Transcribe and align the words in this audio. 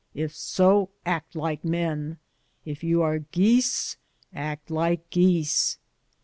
If 0.15 0.35
so, 0.35 0.89
act 1.05 1.35
like 1.35 1.63
men. 1.63 2.17
If 2.65 2.83
you 2.83 3.03
are 3.03 3.19
geese, 3.19 3.97
act 4.33 4.71
like 4.71 5.07
geese." 5.11 5.77